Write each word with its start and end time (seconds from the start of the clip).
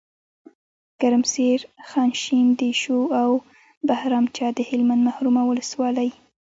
ګرمسیر، 1.01 1.59
خانشین، 1.89 2.45
دیشو 2.59 2.99
او 3.21 3.31
بهرامچه 3.87 4.47
دهلمند 4.59 5.01
محرومه 5.07 5.41
ولسوالۍ 5.45 6.09